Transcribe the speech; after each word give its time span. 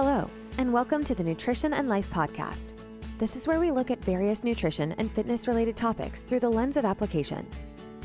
Hello, 0.00 0.30
and 0.58 0.72
welcome 0.72 1.02
to 1.02 1.12
the 1.12 1.24
Nutrition 1.24 1.74
and 1.74 1.88
Life 1.88 2.08
Podcast. 2.08 2.74
This 3.18 3.34
is 3.34 3.48
where 3.48 3.58
we 3.58 3.72
look 3.72 3.90
at 3.90 4.04
various 4.04 4.44
nutrition 4.44 4.92
and 4.92 5.10
fitness 5.10 5.48
related 5.48 5.74
topics 5.74 6.22
through 6.22 6.38
the 6.38 6.48
lens 6.48 6.76
of 6.76 6.84
application. 6.84 7.44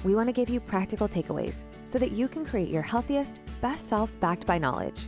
We 0.03 0.15
want 0.15 0.27
to 0.27 0.33
give 0.33 0.49
you 0.49 0.59
practical 0.59 1.07
takeaways 1.07 1.61
so 1.85 1.99
that 1.99 2.11
you 2.11 2.27
can 2.27 2.47
create 2.47 2.69
your 2.69 2.81
healthiest, 2.81 3.41
best 3.61 3.87
self 3.87 4.11
backed 4.19 4.47
by 4.47 4.57
knowledge. 4.57 5.01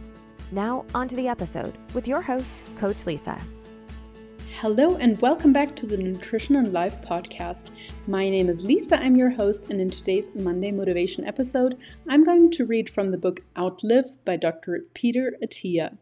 Now, 0.52 0.86
on 0.94 1.08
to 1.08 1.16
the 1.16 1.28
episode 1.28 1.76
with 1.96 2.08
your 2.08 2.22
host, 2.22 2.62
Coach 2.78 3.08
Lisa. 3.08 3.44
Hello, 4.62 4.96
and 4.98 5.20
welcome 5.24 5.52
back 5.52 5.76
to 5.78 5.88
the 5.88 5.98
Nutrition 5.98 6.56
and 6.56 6.72
Life 6.72 7.02
podcast. 7.02 7.72
My 8.06 8.30
name 8.30 8.48
is 8.48 8.64
Lisa, 8.64 9.02
I'm 9.02 9.16
your 9.16 9.32
host, 9.32 9.72
and 9.72 9.82
in 9.82 9.90
today's 9.90 10.30
Monday 10.36 10.72
Motivation 10.72 11.26
episode, 11.26 11.80
I'm 12.08 12.24
going 12.24 12.52
to 12.52 12.66
read 12.68 12.92
from 12.92 13.10
the 13.10 13.18
book 13.18 13.40
Outlive 13.58 14.24
by 14.24 14.38
Dr. 14.38 14.84
Peter 14.94 15.36
Attia. 15.44 15.98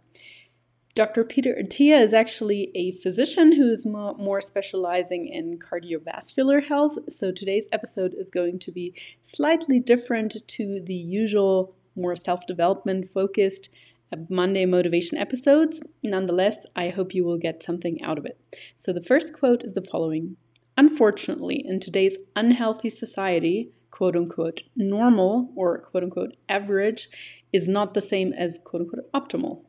Dr. 0.96 1.24
Peter 1.24 1.57
Attia 1.60 2.00
is 2.00 2.14
actually 2.14 2.71
a 2.75 2.92
physician 2.92 3.54
who 3.54 3.68
is 3.71 3.84
more, 3.84 4.42
specializing 4.42 5.28
in 5.28 5.57
cardiovascular 5.57 6.64
health. 6.68 7.00
So 7.10 7.32
today's 7.32 7.68
episode 7.71 8.14
is 8.15 8.29
going 8.29 8.60
to 8.60 8.71
be 8.71 8.93
slightly 9.24 9.79
different 9.79 10.48
to 10.48 10.79
the 10.79 10.93
usual, 10.93 11.74
more 11.96 12.15
self 12.15 12.46
development 12.46 13.07
focused 13.07 13.70
uh, 14.11 14.18
Monday 14.29 14.68
motivation 14.68 15.18
episodes. 15.18 15.82
Nonetheless, 16.04 16.64
I 16.75 16.89
hope 16.89 17.15
you 17.15 17.25
will 17.25 17.39
get 17.39 17.64
something 17.64 18.00
out 18.04 18.20
of 18.20 18.25
it. 18.28 18.37
So 18.78 18.93
the 18.93 19.01
first 19.01 19.34
quote 19.34 19.64
is 19.64 19.73
the 19.73 19.82
following 19.82 20.37
Unfortunately, 20.78 21.65
in 21.68 21.79
today's 21.79 22.18
unhealthy 22.36 22.92
society, 22.92 23.71
quote 23.89 24.15
unquote, 24.15 24.62
normal 24.75 25.50
or 25.56 25.79
quote 25.79 26.04
unquote, 26.04 26.36
average 26.48 27.10
is 27.51 27.68
not 27.68 27.96
the 27.96 28.01
same 28.01 28.32
as 28.32 28.60
quote 28.64 28.84
unquote, 28.84 29.12
optimal. 29.12 29.64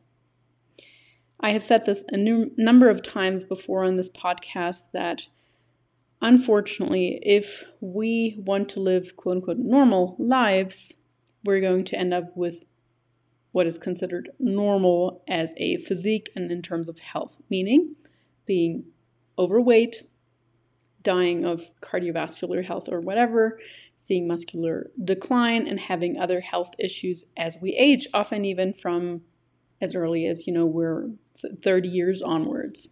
I 1.45 1.51
have 1.51 1.63
said 1.63 1.85
this 1.85 2.03
a 2.09 2.17
new 2.17 2.49
number 2.57 2.89
of 2.89 3.03
times 3.03 3.45
before 3.45 3.83
on 3.83 3.97
this 3.97 4.09
podcast 4.09 4.89
that 4.93 5.27
unfortunately, 6.19 7.19
if 7.21 7.65
we 7.79 8.41
want 8.43 8.67
to 8.69 8.79
live 8.79 9.15
quote 9.15 9.35
unquote 9.35 9.59
normal 9.59 10.15
lives, 10.17 10.97
we're 11.43 11.61
going 11.61 11.83
to 11.83 11.99
end 11.99 12.15
up 12.15 12.35
with 12.35 12.63
what 13.51 13.67
is 13.67 13.77
considered 13.77 14.31
normal 14.39 15.21
as 15.27 15.53
a 15.57 15.77
physique 15.77 16.31
and 16.35 16.51
in 16.51 16.63
terms 16.63 16.89
of 16.89 16.97
health, 16.97 17.37
meaning 17.47 17.95
being 18.47 18.85
overweight, 19.37 20.01
dying 21.03 21.45
of 21.45 21.69
cardiovascular 21.79 22.65
health 22.65 22.89
or 22.89 22.99
whatever, 22.99 23.59
seeing 23.97 24.27
muscular 24.27 24.89
decline, 25.03 25.67
and 25.67 25.79
having 25.79 26.17
other 26.17 26.41
health 26.41 26.71
issues 26.79 27.23
as 27.37 27.55
we 27.61 27.69
age, 27.73 28.07
often 28.15 28.45
even 28.45 28.73
from 28.73 29.21
as 29.79 29.93
early 29.93 30.25
as, 30.25 30.47
you 30.47 30.53
know, 30.53 30.65
we're 30.65 31.09
30 31.61 31.89
years 31.89 32.21
onwards. 32.21 32.87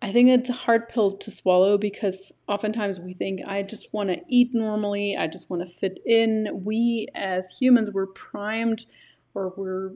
I 0.00 0.12
think 0.12 0.28
it's 0.28 0.48
a 0.48 0.52
hard 0.52 0.88
pill 0.88 1.16
to 1.16 1.30
swallow 1.30 1.76
because 1.76 2.30
oftentimes 2.46 3.00
we 3.00 3.14
think, 3.14 3.40
I 3.44 3.62
just 3.62 3.92
want 3.92 4.10
to 4.10 4.20
eat 4.28 4.54
normally, 4.54 5.16
I 5.16 5.26
just 5.26 5.50
want 5.50 5.62
to 5.62 5.68
fit 5.68 5.98
in. 6.06 6.48
We 6.64 7.08
as 7.14 7.58
humans, 7.58 7.90
we're 7.92 8.06
primed 8.06 8.86
or 9.34 9.52
we're, 9.56 9.90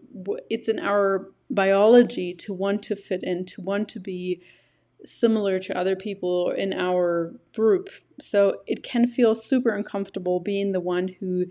it's 0.51 0.69
in 0.69 0.81
our 0.81 1.31
biology 1.51 2.35
to 2.35 2.53
want 2.53 2.83
to 2.85 2.97
fit 2.97 3.23
in, 3.23 3.45
to 3.47 3.61
want 3.61 3.89
to 3.91 4.01
be 4.01 4.43
similar 5.05 5.59
to 5.61 5.77
other 5.77 5.95
people 5.95 6.51
in 6.51 6.73
our 6.73 7.35
group. 7.55 7.89
So 8.21 8.61
it 8.67 8.83
can 8.83 9.07
feel 9.07 9.35
super 9.35 9.71
uncomfortable 9.71 10.41
being 10.41 10.73
the 10.73 10.81
one 10.81 11.09
who 11.09 11.47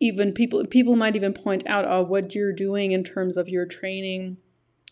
even 0.00 0.32
people 0.32 0.64
people 0.66 0.94
might 0.94 1.16
even 1.16 1.32
point 1.32 1.66
out 1.66 1.86
oh 1.88 2.02
what 2.02 2.34
you're 2.34 2.52
doing 2.52 2.92
in 2.92 3.02
terms 3.02 3.38
of 3.38 3.48
your 3.48 3.64
training 3.64 4.36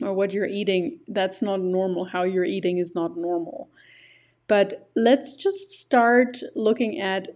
or 0.00 0.12
what 0.12 0.32
you're 0.32 0.46
eating 0.46 1.00
that's 1.08 1.42
not 1.42 1.60
normal. 1.60 2.06
How 2.06 2.24
you're 2.24 2.44
eating 2.44 2.78
is 2.78 2.94
not 2.94 3.16
normal. 3.16 3.70
But 4.46 4.90
let's 4.94 5.36
just 5.36 5.70
start 5.70 6.38
looking 6.54 7.00
at 7.00 7.28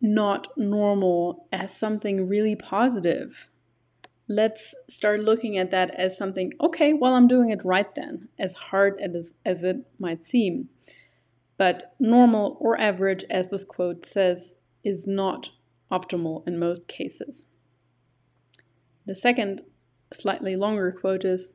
not 0.00 0.48
normal 0.56 1.46
as 1.52 1.76
something 1.76 2.28
really 2.28 2.56
positive. 2.56 3.50
Let's 4.28 4.74
start 4.88 5.20
looking 5.20 5.58
at 5.58 5.70
that 5.70 5.94
as 5.94 6.16
something 6.16 6.52
okay 6.60 6.92
well 6.92 7.14
i'm 7.14 7.26
doing 7.26 7.48
it 7.48 7.64
right 7.64 7.94
then 7.94 8.28
as 8.38 8.54
hard 8.54 9.00
as, 9.00 9.34
as 9.44 9.64
it 9.64 9.78
might 9.98 10.22
seem. 10.24 10.68
But 11.56 11.94
normal 11.98 12.56
or 12.60 12.80
average 12.80 13.24
as 13.28 13.48
this 13.48 13.64
quote 13.64 14.06
says 14.06 14.54
is 14.84 15.08
not 15.08 15.50
optimal 15.90 16.46
in 16.46 16.58
most 16.58 16.86
cases. 16.86 17.46
The 19.06 19.14
second, 19.14 19.62
slightly 20.12 20.54
longer 20.54 20.92
quote 20.92 21.24
is 21.24 21.52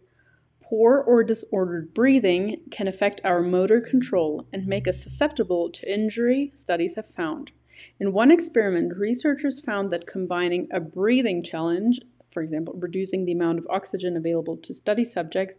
Poor 0.74 0.98
or 0.98 1.24
disordered 1.24 1.94
breathing 1.94 2.60
can 2.72 2.88
affect 2.88 3.22
our 3.24 3.44
motor 3.44 3.80
control 3.80 4.48
and 4.52 4.66
make 4.66 4.88
us 4.88 5.04
susceptible 5.04 5.70
to 5.70 5.94
injury, 5.94 6.52
studies 6.56 6.96
have 6.96 7.06
found. 7.06 7.52
In 8.00 8.12
one 8.12 8.32
experiment, 8.32 8.98
researchers 8.98 9.60
found 9.60 9.92
that 9.92 10.08
combining 10.08 10.68
a 10.72 10.80
breathing 10.80 11.44
challenge, 11.44 12.00
for 12.32 12.42
example, 12.42 12.74
reducing 12.76 13.24
the 13.24 13.34
amount 13.34 13.60
of 13.60 13.68
oxygen 13.70 14.18
available 14.18 14.58
to 14.58 14.74
study 14.74 15.04
subjects, 15.04 15.58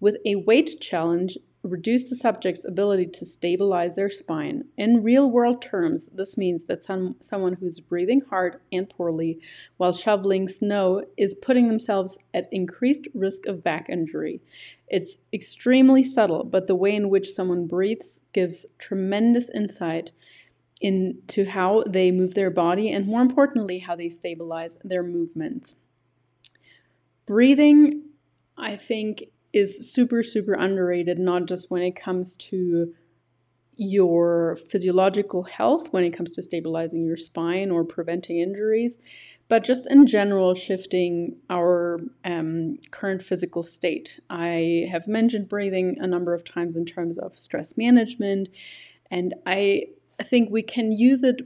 with 0.00 0.16
a 0.26 0.34
weight 0.34 0.80
challenge 0.80 1.38
reduce 1.70 2.04
the 2.04 2.16
subject's 2.16 2.64
ability 2.64 3.06
to 3.06 3.26
stabilize 3.26 3.94
their 3.94 4.08
spine. 4.08 4.64
In 4.76 5.02
real 5.02 5.30
world 5.30 5.62
terms, 5.62 6.08
this 6.12 6.36
means 6.36 6.64
that 6.64 6.82
some, 6.82 7.16
someone 7.20 7.54
who's 7.54 7.80
breathing 7.80 8.22
hard 8.28 8.60
and 8.72 8.88
poorly 8.88 9.40
while 9.76 9.92
shoveling 9.92 10.48
snow 10.48 11.04
is 11.16 11.34
putting 11.34 11.68
themselves 11.68 12.18
at 12.32 12.48
increased 12.52 13.08
risk 13.14 13.46
of 13.46 13.62
back 13.62 13.88
injury. 13.88 14.40
It's 14.88 15.18
extremely 15.32 16.04
subtle, 16.04 16.44
but 16.44 16.66
the 16.66 16.74
way 16.74 16.94
in 16.94 17.10
which 17.10 17.32
someone 17.32 17.66
breathes 17.66 18.20
gives 18.32 18.66
tremendous 18.78 19.50
insight 19.50 20.12
into 20.80 21.44
how 21.44 21.82
they 21.88 22.10
move 22.10 22.34
their 22.34 22.50
body 22.50 22.90
and, 22.90 23.06
more 23.06 23.20
importantly, 23.20 23.78
how 23.80 23.96
they 23.96 24.08
stabilize 24.08 24.78
their 24.84 25.02
movements. 25.02 25.76
Breathing, 27.26 28.04
I 28.56 28.76
think, 28.76 29.24
is 29.58 29.92
super, 29.92 30.22
super 30.22 30.54
underrated, 30.54 31.18
not 31.18 31.46
just 31.46 31.70
when 31.70 31.82
it 31.82 31.96
comes 31.96 32.36
to 32.36 32.94
your 33.76 34.56
physiological 34.68 35.44
health, 35.44 35.92
when 35.92 36.04
it 36.04 36.10
comes 36.10 36.32
to 36.32 36.42
stabilizing 36.42 37.04
your 37.04 37.16
spine 37.16 37.70
or 37.70 37.84
preventing 37.84 38.38
injuries, 38.38 38.98
but 39.48 39.64
just 39.64 39.90
in 39.90 40.06
general, 40.06 40.54
shifting 40.54 41.36
our 41.48 41.98
um, 42.24 42.78
current 42.90 43.22
physical 43.22 43.62
state. 43.62 44.20
I 44.28 44.86
have 44.90 45.06
mentioned 45.06 45.48
breathing 45.48 45.96
a 46.00 46.06
number 46.06 46.34
of 46.34 46.44
times 46.44 46.76
in 46.76 46.84
terms 46.84 47.18
of 47.18 47.38
stress 47.38 47.76
management, 47.76 48.48
and 49.10 49.34
I 49.46 49.84
think 50.22 50.50
we 50.50 50.62
can 50.62 50.92
use 50.92 51.22
it 51.22 51.42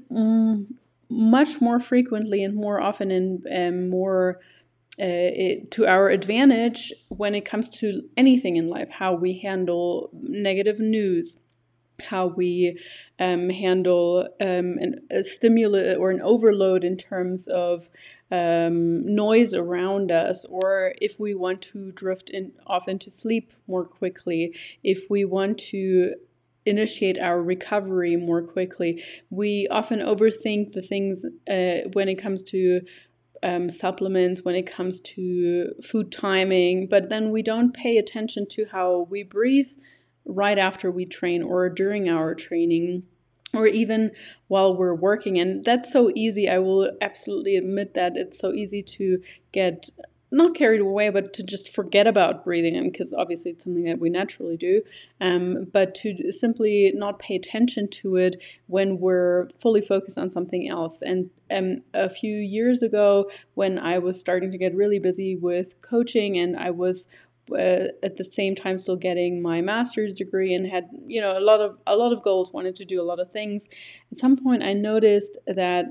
much 1.11 1.61
more 1.61 1.79
frequently 1.79 2.43
and 2.43 2.55
more 2.55 2.81
often 2.81 3.11
and 3.11 3.47
um, 3.55 3.91
more 3.91 4.41
uh, 5.01 5.05
it, 5.05 5.71
to 5.71 5.87
our 5.87 6.09
advantage 6.11 6.93
when 7.09 7.35
it 7.35 7.45
comes 7.45 7.71
to 7.71 8.03
anything 8.17 8.57
in 8.57 8.69
life 8.69 8.89
how 8.91 9.15
we 9.15 9.39
handle 9.39 10.11
negative 10.13 10.79
news 10.79 11.37
how 12.01 12.27
we 12.27 12.79
um, 13.19 13.49
handle 13.51 14.29
um, 14.41 14.79
an, 14.79 15.01
a 15.11 15.23
stimulus 15.23 15.97
or 15.99 16.11
an 16.11 16.21
overload 16.21 16.85
in 16.85 16.97
terms 16.97 17.47
of 17.49 17.91
um, 18.31 19.05
noise 19.15 19.55
around 19.55 20.11
us, 20.11 20.45
or 20.47 20.95
if 21.01 21.21
we 21.21 21.35
want 21.35 21.61
to 21.63 21.93
drift 21.93 22.31
in, 22.31 22.53
off 22.67 22.89
into 22.89 23.11
sleep 23.11 23.53
more 23.67 23.85
quickly, 23.85 24.57
if 24.83 25.11
we 25.11 25.25
want 25.25 25.59
to 25.59 26.15
initiate 26.65 27.19
our 27.19 27.43
recovery 27.43 28.17
more 28.17 28.41
quickly. 28.41 29.03
We 29.31 29.67
often 29.69 29.99
overthink 29.99 30.73
the 30.73 30.81
things 30.81 31.25
uh, 31.51 31.89
when 31.93 32.09
it 32.09 32.15
comes 32.15 32.43
to 32.45 32.83
um, 33.43 33.71
supplements 33.71 34.43
when 34.45 34.55
it 34.55 34.67
comes 34.67 35.01
to 35.01 35.73
food 35.83 36.13
timing, 36.13 36.87
but 36.87 37.09
then 37.09 37.31
we 37.31 37.43
don't 37.43 37.75
pay 37.75 37.97
attention 37.99 38.47
to 38.51 38.67
how 38.71 39.07
we 39.11 39.23
breathe 39.23 39.71
right 40.25 40.59
after 40.59 40.91
we 40.91 41.05
train 41.05 41.43
or 41.43 41.69
during 41.69 42.09
our 42.09 42.35
training 42.35 43.03
or 43.55 43.67
even 43.67 44.11
while 44.49 44.77
we're 44.77 44.95
working. 44.95 45.39
And 45.39 45.65
that's 45.65 45.93
so 45.93 46.11
easy. 46.15 46.49
I 46.49 46.59
will 46.59 46.91
absolutely 47.01 47.57
admit 47.57 47.95
that 47.95 48.17
it's 48.17 48.39
so 48.39 48.53
easy 48.53 48.83
to 48.83 49.21
get 49.53 49.91
not 50.33 50.55
carried 50.55 50.81
away, 50.81 51.11
but 51.11 51.33
to 51.35 51.43
just 51.43 51.69
forget 51.69 52.07
about 52.07 52.45
breathing 52.45 52.75
and 52.75 52.91
because 52.91 53.13
obviously 53.13 53.51
it's 53.51 53.65
something 53.65 53.85
that 53.85 54.01
we 54.01 54.09
naturally 54.09 54.57
do, 54.57 54.83
um, 55.21 55.67
but 55.73 55.95
to 55.97 56.33
simply 56.33 56.93
not 56.95 57.19
pay 57.19 57.37
attention 57.37 57.87
to 57.89 58.17
it 58.17 58.43
when 58.67 58.99
we're 58.99 59.49
fully 59.61 59.83
focused 59.83 60.19
on 60.19 60.31
something 60.31 60.69
else. 60.69 61.03
And 61.03 61.31
um, 61.51 61.83
a 61.93 62.09
few 62.09 62.37
years 62.37 62.83
ago, 62.83 63.31
when 63.55 63.79
I 63.79 63.99
was 63.99 64.19
starting 64.19 64.51
to 64.51 64.59
get 64.59 64.75
really 64.75 64.99
busy 64.99 65.37
with 65.37 65.81
coaching 65.83 66.39
and 66.39 66.57
I 66.57 66.71
was 66.71 67.07
uh, 67.51 67.89
at 68.03 68.17
the 68.17 68.25
same 68.25 68.55
time 68.55 68.79
still 68.79 68.97
getting 68.97 69.43
my 69.43 69.61
master's 69.61 70.13
degree 70.13 70.55
and 70.55 70.67
had 70.67 70.89
you 71.07 71.21
know 71.21 71.37
a 71.37 71.41
lot 71.41 71.61
of 71.61 71.77
a 71.87 71.97
lot 71.97 72.13
of 72.13 72.23
goals 72.23 72.53
wanted 72.53 72.77
to 72.77 72.85
do 72.85 73.01
a 73.01 73.05
lot 73.05 73.19
of 73.19 73.31
things 73.31 73.69
at 74.13 74.17
some 74.17 74.37
point 74.37 74.63
i 74.63 74.73
noticed 74.73 75.37
that 75.47 75.87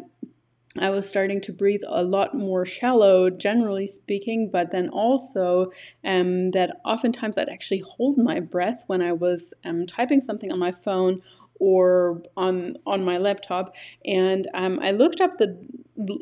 I 0.77 0.89
was 0.89 1.07
starting 1.07 1.41
to 1.41 1.53
breathe 1.53 1.81
a 1.85 2.03
lot 2.03 2.33
more 2.33 2.65
shallow, 2.65 3.29
generally 3.29 3.88
speaking, 3.88 4.50
but 4.50 4.71
then 4.71 4.88
also 4.89 5.71
um, 6.06 6.51
that 6.51 6.77
oftentimes 6.85 7.38
I'd 7.38 7.50
actually 7.50 7.79
hold 7.79 8.18
my 8.18 8.39
breath 8.39 8.83
when 8.88 9.01
I 9.01 9.12
was 9.12 9.53
um, 9.65 9.85
typing 9.85 10.21
something 10.21 10.51
on 10.51 10.59
my 10.59 10.71
phone 10.71 11.21
or 11.59 12.23
on 12.38 12.75
on 12.88 13.06
my 13.06 13.19
laptop, 13.19 13.75
and 14.03 14.47
um, 14.56 14.79
I 14.81 14.91
looked 14.91 15.21
up 15.21 15.38
the 15.38 15.56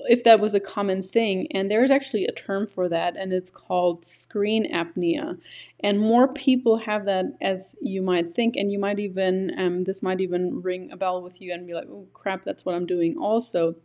if 0.10 0.26
that 0.26 0.42
was 0.42 0.54
a 0.54 0.60
common 0.60 1.02
thing, 1.02 1.48
and 1.52 1.72
there 1.72 1.84
is 1.84 1.92
actually 1.92 2.26
a 2.26 2.32
term 2.34 2.68
for 2.68 2.90
that, 2.90 3.16
and 3.16 3.32
it's 3.32 3.50
called 3.50 4.04
screen 4.04 4.70
apnea, 4.74 5.40
and 5.80 6.00
more 6.00 6.28
people 6.34 6.76
have 6.78 7.06
that 7.06 7.26
as 7.40 7.76
you 7.82 8.02
might 8.02 8.28
think, 8.28 8.58
and 8.58 8.70
you 8.72 8.80
might 8.80 9.00
even 9.00 9.58
um, 9.58 9.82
this 9.84 10.02
might 10.04 10.20
even 10.20 10.62
ring 10.62 10.92
a 10.92 10.98
bell 10.98 11.22
with 11.22 11.40
you 11.40 11.54
and 11.54 11.66
be 11.66 11.74
like, 11.74 11.88
oh 11.88 12.08
crap, 12.14 12.44
that's 12.44 12.66
what 12.66 12.76
I'm 12.76 12.86
doing 12.86 13.18
also 13.18 13.76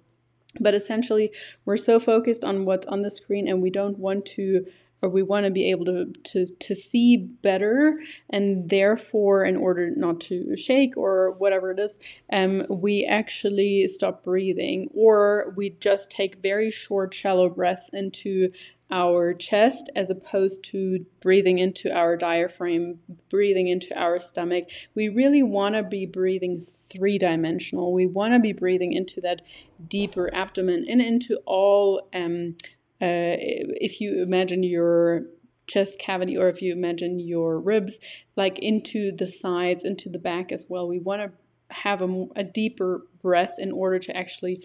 but 0.61 0.75
essentially, 0.75 1.33
we're 1.65 1.77
so 1.77 1.99
focused 1.99 2.45
on 2.45 2.65
what's 2.65 2.87
on 2.87 3.03
the 3.03 3.11
screen 3.11 3.49
and 3.49 3.63
we 3.63 3.71
don't 3.71 3.99
want 3.99 4.27
to 4.27 4.67
or 5.05 5.11
we 5.11 5.23
want 5.23 5.45
to 5.45 5.51
be 5.51 5.71
able 5.71 5.85
to, 5.85 6.07
to 6.25 6.47
to 6.47 6.75
see 6.75 7.19
better 7.19 8.01
and 8.31 8.71
therefore 8.71 9.45
in 9.45 9.55
order 9.55 9.91
not 9.95 10.19
to 10.19 10.57
shake 10.57 10.97
or 10.97 11.35
whatever 11.39 11.71
it 11.71 11.79
is 11.79 11.99
um, 12.33 12.65
we 12.71 13.05
actually 13.05 13.87
stop 13.87 14.25
breathing 14.25 14.89
or 14.95 15.53
we 15.57 15.71
just 15.71 16.11
take 16.11 16.37
very 16.43 16.71
short 16.71 17.13
shallow 17.13 17.51
breaths 17.51 17.91
into 17.93 18.51
our 18.91 19.35
chest 19.35 19.91
as 19.97 20.11
opposed 20.11 20.63
to 20.63 21.05
breathing 21.21 21.59
into 21.59 21.93
our 21.93 22.17
diaphragm, 22.17 23.01
breathing 23.31 23.69
into 23.69 23.99
our 23.99 24.21
stomach. 24.21 24.69
We 24.95 25.09
really 25.09 25.43
want 25.43 25.75
to 25.75 25.83
be 25.83 26.07
breathing 26.07 26.65
three 26.69 27.19
dimensional. 27.19 27.93
We 27.93 28.07
want 28.07 28.35
to 28.35 28.41
be 28.41 28.53
breathing 28.53 28.93
into 28.93 29.21
that 29.23 29.43
deeper 29.89 30.33
abdomen 30.35 30.87
and 30.89 31.01
into 31.01 31.41
all. 31.47 32.09
Um, 32.15 32.57
uh, 33.03 33.37
if 33.37 34.01
you 34.01 34.23
imagine 34.23 34.63
your 34.63 35.25
chest 35.67 35.99
cavity 35.99 36.37
or 36.37 36.49
if 36.49 36.63
you 36.63 36.73
imagine 36.73 37.19
your 37.19 37.59
ribs, 37.59 37.99
like 38.37 38.59
into 38.59 39.11
the 39.11 39.27
sides, 39.27 39.85
into 39.85 40.09
the 40.09 40.19
back 40.19 40.53
as 40.53 40.67
well, 40.69 40.87
we 40.87 40.99
want 40.99 41.23
to 41.23 41.33
have 41.75 42.03
a, 42.03 42.27
a 42.37 42.45
deeper 42.45 43.07
breath 43.23 43.55
in 43.59 43.73
order 43.73 43.99
to 43.99 44.17
actually 44.17 44.65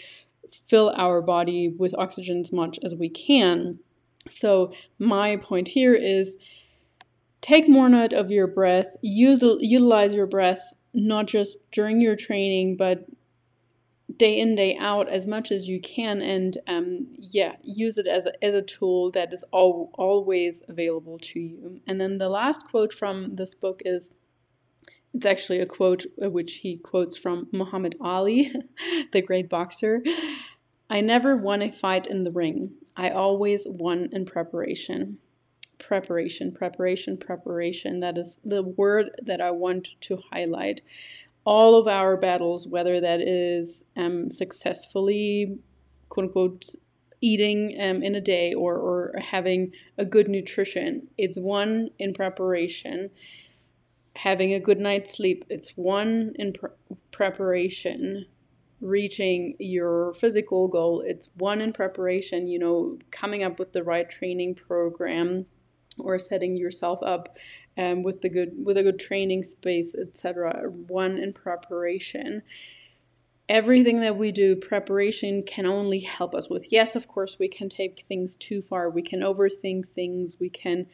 fill 0.68 0.94
our 0.96 1.22
body 1.22 1.68
with 1.68 1.96
oxygen 1.98 2.40
as 2.40 2.52
much 2.52 2.80
as 2.84 2.96
we 2.96 3.10
can. 3.10 3.80
So, 4.30 4.74
my 4.98 5.38
point 5.38 5.70
here 5.70 5.94
is 5.94 6.36
take 7.42 7.68
more 7.68 7.90
note 7.90 8.14
of 8.14 8.32
your 8.32 8.48
breath, 8.48 8.96
util- 9.04 9.60
utilize 9.62 10.14
your 10.14 10.28
breath 10.28 10.74
not 10.94 11.28
just 11.28 11.58
during 11.72 12.02
your 12.02 12.16
training, 12.16 12.76
but 12.76 13.06
day 14.18 14.40
in 14.40 14.56
day 14.56 14.76
out 14.78 15.08
as 15.08 15.28
much 15.28 15.52
as 15.52 15.68
you 15.68 15.80
can 15.80 16.22
and 16.22 16.58
um, 16.68 17.08
yeah 17.18 17.56
use 17.64 17.98
it 17.98 18.08
as 18.08 18.26
a, 18.26 18.44
as 18.44 18.54
a 18.54 18.62
tool 18.62 19.12
that 19.12 19.32
is 19.32 19.44
all, 19.52 19.92
always 19.94 20.64
available 20.68 21.20
to 21.20 21.40
you. 21.40 21.80
And 21.88 22.02
then 22.02 22.18
the 22.18 22.30
last 22.30 22.68
quote 22.68 22.94
from 22.94 23.36
this 23.36 23.54
book 23.56 23.82
is 23.86 24.10
it's 25.14 25.26
actually 25.26 25.60
a 25.60 25.66
quote 25.66 26.06
uh, 26.24 26.30
which 26.30 26.56
he 26.56 26.78
quotes 26.78 27.18
from 27.18 27.48
muhammad 27.52 27.96
ali 28.02 28.52
the 29.12 29.22
great 29.22 29.50
boxer. 29.50 30.02
I 30.90 31.02
never 31.02 31.38
won 31.38 31.62
a 31.62 31.72
fight 31.72 32.08
in 32.08 32.24
the 32.24 32.32
ring 32.32 32.72
I 33.00 33.12
always 33.12 33.66
won 33.66 34.10
in 34.12 34.26
preparation. 34.26 35.20
Preparation, 35.78 36.52
preparation, 36.52 37.16
preparation. 37.16 38.02
That 38.02 38.18
is 38.18 38.42
the 38.44 38.62
word 38.62 39.12
that 39.24 39.40
I 39.40 39.52
want 39.52 39.92
to 40.02 40.22
highlight. 40.30 40.82
All 41.46 41.76
of 41.76 41.88
our 41.88 42.18
battles, 42.18 42.68
whether 42.68 43.00
that 43.00 43.22
is 43.22 43.86
um, 43.96 44.30
successfully, 44.30 45.60
quote 46.10 46.26
unquote, 46.26 46.66
eating 47.22 47.74
um, 47.80 48.04
in 48.04 48.16
a 48.16 48.22
day 48.22 48.54
or, 48.54 48.76
or 48.76 49.14
having 49.18 49.72
a 49.98 50.04
good 50.04 50.28
nutrition, 50.28 51.08
it's 51.18 51.40
won 51.40 51.92
in 52.00 52.14
preparation. 52.14 53.12
Having 54.18 54.54
a 54.54 54.60
good 54.60 54.82
night's 54.82 55.16
sleep, 55.16 55.46
it's 55.50 55.72
won 55.78 56.34
in 56.36 56.52
pre- 56.52 56.72
preparation 57.12 58.26
reaching 58.82 59.56
your 59.60 60.14
physical 60.14 60.68
goal. 60.68 61.02
It's 61.02 61.30
won 61.38 61.62
in 61.62 61.74
preparation, 61.74 62.48
you 62.48 62.60
know, 62.60 62.98
coming 63.12 63.44
up 63.44 63.60
with 63.60 63.74
the 63.74 63.84
right 63.84 64.10
training 64.10 64.56
program 64.56 65.46
or 65.98 66.18
setting 66.18 66.56
yourself 66.56 67.00
up 67.04 67.38
um, 67.78 68.04
with 68.04 68.22
the 68.22 68.30
good 68.30 68.54
with 68.64 68.78
a 68.78 68.84
good 68.84 69.00
training 69.00 69.44
space, 69.44 69.96
etc. 69.96 70.64
Won 70.68 71.18
in 71.18 71.34
preparation. 71.34 72.42
Everything 73.48 74.00
that 74.02 74.16
we 74.16 74.32
do, 74.32 74.56
preparation 74.56 75.42
can 75.42 75.66
only 75.66 76.02
help 76.02 76.36
us 76.36 76.50
with. 76.50 76.72
Yes, 76.72 76.96
of 76.96 77.08
course, 77.08 77.38
we 77.40 77.48
can 77.48 77.68
take 77.68 78.06
things 78.08 78.36
too 78.36 78.62
far. 78.62 78.90
We 78.92 79.02
can 79.02 79.22
overthink 79.22 79.88
things. 79.88 80.36
We 80.40 80.50
can 80.50 80.86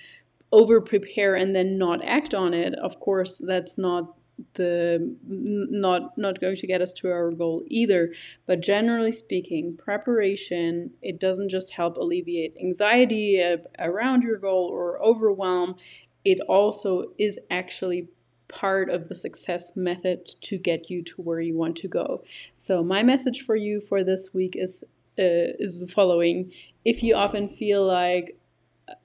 over 0.54 0.80
prepare 0.80 1.36
and 1.36 1.54
then 1.54 1.78
not 1.78 2.04
act 2.06 2.34
on 2.34 2.54
it. 2.54 2.74
Of 2.76 3.00
course, 3.00 3.42
that's 3.46 3.78
not 3.78 4.16
the 4.54 5.16
not 5.26 6.18
not 6.18 6.40
going 6.42 6.56
to 6.56 6.68
get 6.68 6.82
us 6.82 6.94
to 6.94 7.12
our 7.12 7.32
goal 7.32 7.64
either. 7.68 8.14
But 8.46 8.62
generally 8.62 9.12
speaking 9.12 9.78
preparation 9.78 10.92
it 11.02 11.20
doesn't 11.20 11.50
just 11.50 11.74
help 11.74 11.98
alleviate 11.98 12.56
anxiety 12.58 13.42
around 13.80 14.24
your 14.24 14.38
goal 14.38 14.70
or 14.72 15.02
overwhelm. 15.04 15.76
It 16.24 16.40
also 16.48 17.14
is 17.18 17.40
actually 17.50 18.10
part 18.48 18.90
of 18.90 19.10
the 19.10 19.16
success 19.16 19.72
method 19.76 20.26
to 20.42 20.58
get 20.58 20.90
you 20.90 21.04
to 21.04 21.22
where 21.22 21.42
you 21.42 21.56
want 21.56 21.76
to 21.78 21.88
go. 21.88 22.24
So 22.56 22.84
my 22.84 23.04
message 23.04 23.42
for 23.42 23.56
you 23.56 23.82
for 23.82 24.04
this 24.04 24.34
week 24.34 24.56
is 24.56 24.84
uh, 25.18 25.56
is 25.60 25.80
the 25.80 25.88
following. 25.88 26.52
If 26.84 27.02
you 27.02 27.16
often 27.16 27.48
feel 27.48 27.86
like 27.86 28.38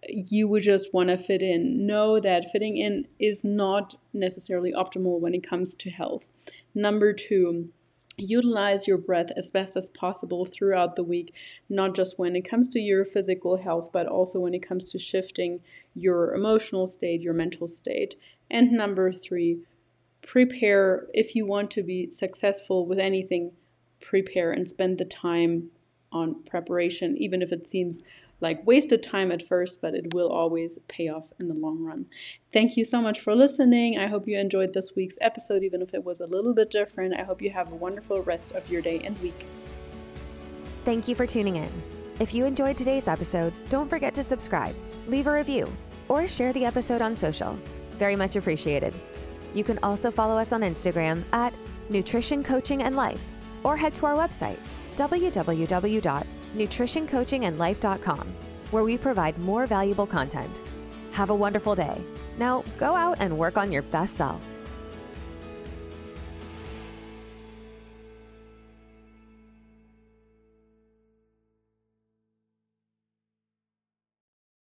you 0.09 0.49
would 0.49 0.62
just 0.62 0.93
want 0.93 1.09
to 1.09 1.17
fit 1.17 1.43
in. 1.43 1.87
Know 1.87 2.21
that 2.21 2.50
fitting 2.50 2.77
in 2.77 3.06
is 3.19 3.44
not 3.44 3.94
necessarily 4.12 4.73
optimal 4.73 5.21
when 5.21 5.35
it 5.35 5.49
comes 5.49 5.75
to 5.77 5.91
health. 5.91 6.27
Number 6.75 7.12
two, 7.12 7.71
utilize 8.17 8.87
your 8.87 8.99
breath 8.99 9.31
as 9.37 9.50
best 9.50 9.77
as 9.77 9.91
possible 9.91 10.44
throughout 10.44 10.97
the 10.97 11.03
week, 11.03 11.35
not 11.69 11.94
just 11.94 12.19
when 12.19 12.37
it 12.37 12.43
comes 12.43 12.69
to 12.69 12.81
your 12.81 13.05
physical 13.05 13.56
health, 13.56 13.91
but 13.93 14.06
also 14.06 14.41
when 14.41 14.55
it 14.55 14.67
comes 14.67 14.91
to 14.91 14.99
shifting 14.99 15.61
your 15.94 16.35
emotional 16.35 16.87
state, 16.87 17.23
your 17.23 17.35
mental 17.35 17.69
state. 17.69 18.17
And 18.50 18.73
number 18.73 19.12
three, 19.12 19.61
prepare 20.23 21.06
if 21.15 21.35
you 21.35 21.47
want 21.47 21.71
to 21.73 21.83
be 21.83 22.11
successful 22.11 22.87
with 22.87 22.99
anything, 22.99 23.53
prepare 24.00 24.53
and 24.53 24.69
spend 24.69 24.99
the 24.99 25.05
time 25.05 25.71
on 26.12 26.43
preparation, 26.44 27.17
even 27.17 27.41
if 27.41 27.53
it 27.53 27.67
seems 27.67 28.00
like 28.40 28.66
wasted 28.66 29.02
time 29.02 29.31
at 29.31 29.46
first, 29.46 29.81
but 29.81 29.94
it 29.94 30.14
will 30.14 30.28
always 30.31 30.78
pay 30.88 31.08
off 31.08 31.32
in 31.38 31.48
the 31.48 31.54
long 31.54 31.82
run. 31.82 32.06
Thank 32.52 32.76
you 32.76 32.85
so 32.85 33.00
much 33.00 33.20
for 33.20 33.35
listening. 33.35 33.99
I 33.99 34.06
hope 34.06 34.26
you 34.26 34.38
enjoyed 34.38 34.73
this 34.73 34.94
week's 34.97 35.18
episode, 35.20 35.62
even 35.62 35.82
if 35.82 35.94
it 35.94 36.04
was 36.04 36.20
a 36.20 36.26
little 36.26 36.54
bit 36.54 36.70
different. 36.70 37.14
I 37.14 37.23
hope 37.23 37.42
you 37.42 37.50
have 37.50 37.73
a 37.73 37.76
wonderful 37.76 38.23
rest 38.23 38.52
of 38.52 38.70
your 38.70 38.82
day 38.82 39.00
and 39.04 39.18
week. 39.20 39.47
Thank 40.85 41.09
you 41.09 41.14
for 41.14 41.26
tuning 41.26 41.56
in. 41.56 41.70
If 42.18 42.35
you 42.35 42.44
enjoyed 42.44 42.76
today's 42.76 43.09
episode, 43.09 43.52
don't 43.68 43.88
forget 43.88 44.14
to 44.14 44.23
subscribe, 44.23 44.75
leave 45.06 45.26
a 45.26 45.32
review, 45.32 45.70
or 46.09 46.28
share 46.28 46.52
the 46.52 46.64
episode 46.64 47.02
on 47.02 47.16
social. 47.16 47.59
Very 47.92 48.16
much 48.16 48.37
appreciated. 48.37 48.94
You 49.54 49.64
can 49.64 49.78
also 49.82 50.11
follow 50.11 50.38
us 50.38 50.52
on 50.52 50.62
Instagram 50.62 51.25
at 51.32 51.52
Nutrition 51.88 52.42
Coaching 52.42 52.82
and 52.82 52.97
Life 52.97 53.26
or 53.62 53.76
head 53.76 53.94
to 53.94 54.06
our 54.06 54.14
website 54.14 54.59
www.nutritioncoachingandlife.com, 56.54 58.26
where 58.71 58.85
we 58.85 58.99
provide 58.99 59.38
more 59.38 59.66
valuable 59.66 60.07
content. 60.07 60.61
Have 61.12 61.30
a 61.30 61.35
wonderful 61.35 61.75
day. 61.75 62.00
Now 62.38 62.64
go 62.78 62.95
out 62.95 63.19
and 63.21 63.37
work 63.37 63.57
on 63.57 63.73
your 63.73 63.83
best 63.83 64.16
self. 64.16 64.40